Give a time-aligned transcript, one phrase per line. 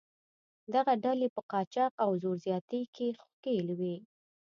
[0.73, 3.95] دغه ډلې په قاچاق او زور زیاتي کې ښکېل وې.